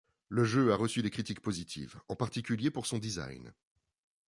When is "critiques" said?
1.11-1.41